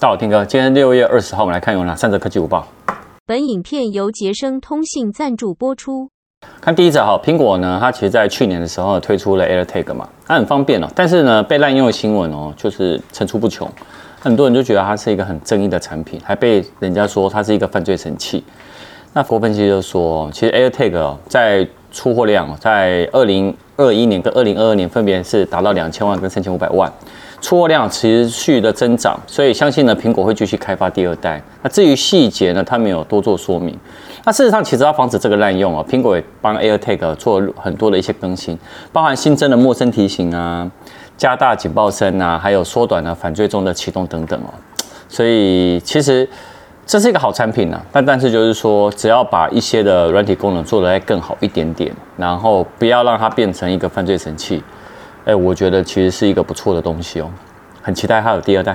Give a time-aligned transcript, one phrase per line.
[0.00, 2.64] 大家好，听哥，今天六月二十号，我们来看有哪三则科技午报。
[3.26, 6.08] 本影片由杰生通信赞助播出。
[6.60, 13.68] 看第一则哈，苹果呢，它其实在去年的时候推出了 AirTag 嘛，它很方便哦，但是呢，被滥用的新闻哦，就是层出不穷，
[14.20, 18.44] 很多人就觉得它是一个很争议的产品，还被人家说它是一个犯罪神器。
[19.14, 21.66] 那佛分析就说，其实 AirTag 在
[21.98, 26.88] 出货量在二零二一年跟二零二二年分别是达到两千万跟三千五百万。
[27.40, 31.42] 出货量持续的增长，所以相信呢，苹果会继续开发第二代。
[31.60, 33.76] 那至于细节呢，它没有多做说明。
[34.24, 38.56] 那事实上，其实要防止这个滥用啊，苹果也帮 AirTag 做很多的一些更新，
[38.92, 40.70] 包含新增的陌生提醒啊，
[41.16, 44.54] 加大警报声啊，还有缩短了反追踪的启动等等哦。
[45.08, 46.28] 所以其实
[46.88, 54.64] 这是一个好产品呢，但但是就是说，只要把一些的软体功能做得再更好一点点，然后不要让它变成一个犯罪神器。
[55.26, 57.28] 哎，我觉得其实是一个不错的东西哦，
[57.82, 58.74] 很期待它有第二代。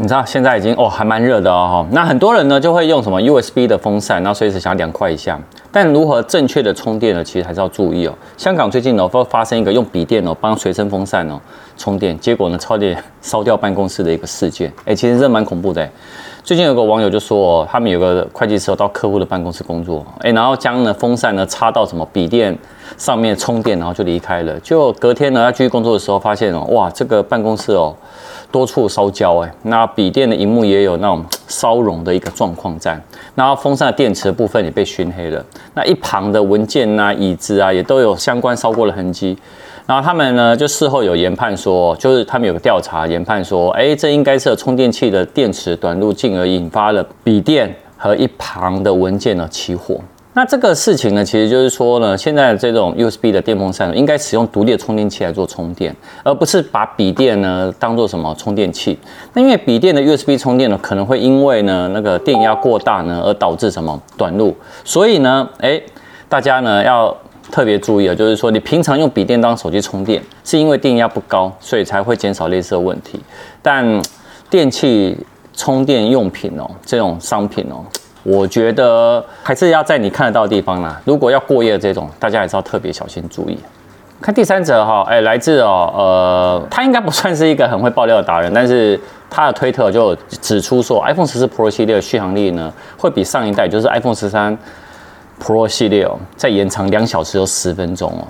[0.00, 5.38] 你知道现在已经哦还蛮热的哦，那很多人呢就会用什么 USB 的风扇，然后随时想凉快一下。
[5.70, 7.22] 但如何正确的充电呢？
[7.22, 8.14] 其实还是要注意哦。
[8.36, 11.40] 香港最近呢会发生一个用笔电哦帮随身风扇哦
[11.76, 14.72] 充电，结果呢差点烧掉办公室的一个事件。
[14.84, 15.88] 哎，其实这蛮恐怖的。
[16.48, 22.56] 最近有个网友就说，他们有个会计师到客户的办公室工作，哎，然后将呢风扇呢插到什么笔电
[22.96, 24.58] 上面充电，然后就离开了。
[24.60, 27.94] 就隔天呢他继续工作的时候，发现哦，哇，这个办公室哦。
[28.50, 31.22] 多处烧焦哎，那笔电的荧幕也有那种
[31.58, 32.96] 烧融的一个状况在，
[33.34, 39.36] 然后风扇的电池部分也被熏黑了，那一旁的文件啊、椅子啊也都有相关烧过的痕迹，
[39.84, 50.00] 然后他们呢就事后有研判说，就是他们有个调查研判说，哎，这应该是充电器的电池短路，进而引发了笔电和一旁的文件呢起火。
[50.38, 58.96] 那这个事情呢，其实就是说呢，现在这种 USB 的电风扇应该使用独立的充电器来做充电，而不是把笔电呢当做什么充电器。
[59.32, 64.56] 那因为笔电的 USB 充电呢，可能会因为呢那个电压过大呢，而导致什么短路。
[64.84, 65.82] 所以呢，哎，
[66.28, 67.12] 大家呢要
[67.50, 73.18] 特别注意啊，就是说你平常用笔电当手机充电，是因为电压不高，所以才会减少类似的问题。
[73.60, 74.00] 但
[74.48, 75.18] 电器
[75.52, 77.82] 充电用品哦，这种商品哦。
[78.28, 81.00] 我觉得还是要在你看得到的地方啦。
[81.06, 83.58] 如果要过夜这种，大家还是要特别小心注意。
[84.20, 89.00] 看第三则哈，哎，来自哦，呃，他应该不算是一个很会爆料的达人，但是
[89.30, 94.58] 他的推特就指出说，iPhone 十四 Pro 系列的续航力呢，会比上一代就是 iPhone 十三
[95.42, 98.26] Pro 系列哦，再延长两小时有十分钟哦。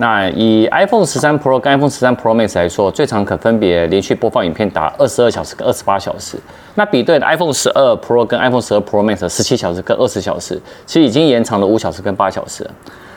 [0.00, 6.38] 那以 iPhone 十三 Pro 跟 iPhone 十三 Pro Max 来说，最长可分别连续播放影片达二十二小时跟二十八小时。
[6.76, 12.64] 那比对的 iPhone 十二 Pro 跟 iPhone 十二 Pro Max 十七小时跟二十小时，其实已经延长了五小时跟八小时。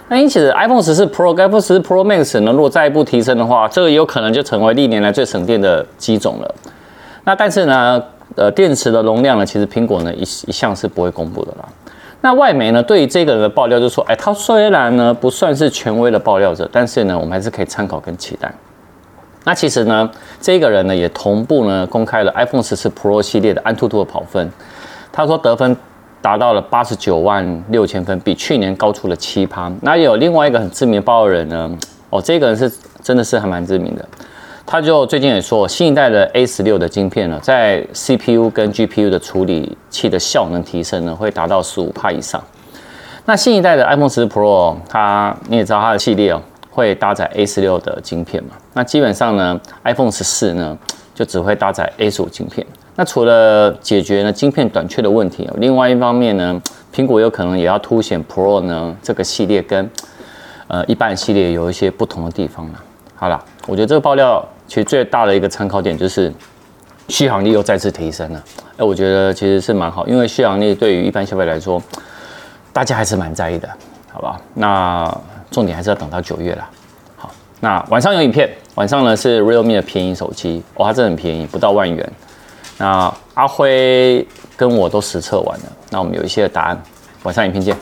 [0.09, 6.55] 那因此 iPhone 十四 Pro 跟 iPhone 十四 Pro Max 呢，如果再一步提升的话，这个有可能就成为历年来最省电的机种了。
[7.25, 8.03] 那但是呢，
[8.35, 11.69] 呃，电池的容量呢，其实苹果呢一一向是不会公布的啦。
[12.23, 18.53] 那外媒呢，对于这个人的爆料就说，哎，他虽然呢不算是权威的爆料者，但是呢，我们还是可以参考跟期待。
[19.43, 20.07] 那其实呢，
[20.39, 24.51] 这个人呢也同步呢公开了 iPhone 十四 Pro 系列的安兔兔的跑分，
[25.11, 25.75] 他说得分
[26.21, 29.71] 达到了八十九万六千分，比去年高出了七趴。
[29.81, 31.71] 那有另外一个很知名的爆料人呢，
[32.11, 32.71] 哦，这个人是
[33.01, 34.07] 真的是还蛮知名的。
[34.71, 42.41] 他就最近也说，新一代的 A 十六的晶片呢，在 CPU 跟 GPU 的处理器的效能提升呢，会达到十五帕以上。
[43.25, 48.51] 那新一代的 iPhone 十 Pro，它你也知道它的系列哦，会搭载 A 十六的晶片嘛。
[48.71, 50.77] 那基本上呢，iPhone 十四呢，
[51.13, 52.65] 就只会搭载 A 十五晶片。
[52.95, 56.61] 那除了解决呢晶片短缺的问题，另外一方面呢，
[56.95, 59.91] 苹果有可能也要凸显 Pro 呢这个系列跟
[60.69, 62.79] 呃一般系列有一些不同的地方呢。
[63.17, 64.41] 好了，我觉得这个爆料。
[64.71, 66.31] 其实最大的一个参考点就是
[67.09, 68.41] 续航力又再次提升了，
[68.77, 71.83] 哎，我觉得其实是蛮好，因为续航力对于一般消费来说，
[72.71, 73.67] 大家还是蛮在意的，
[74.13, 74.39] 好不好？
[74.53, 75.13] 那
[75.51, 76.69] 重点还是要等到九月了。
[77.17, 82.09] 好，那晚上有影片，晚上呢是 Realme 的便宜手机，哇，它真的很便宜，不到万元。
[82.77, 84.25] 那阿辉
[84.55, 86.81] 跟我都实测完了，那我们有一些答案，
[87.23, 87.75] 晚上影片见。